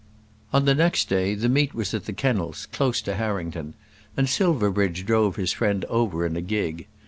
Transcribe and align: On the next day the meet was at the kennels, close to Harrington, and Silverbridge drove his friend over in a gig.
On 0.51 0.65
the 0.65 0.73
next 0.73 1.09
day 1.09 1.35
the 1.35 1.47
meet 1.47 1.75
was 1.75 1.93
at 1.93 2.05
the 2.05 2.11
kennels, 2.11 2.65
close 2.71 3.03
to 3.03 3.13
Harrington, 3.17 3.75
and 4.17 4.27
Silverbridge 4.27 5.05
drove 5.05 5.35
his 5.35 5.51
friend 5.51 5.85
over 5.89 6.25
in 6.25 6.35
a 6.35 6.41
gig. 6.41 6.87